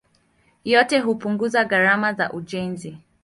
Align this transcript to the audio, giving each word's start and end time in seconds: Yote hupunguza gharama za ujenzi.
Yote 0.65 0.99
hupunguza 0.99 1.65
gharama 1.65 2.13
za 2.13 2.31
ujenzi. 2.31 2.97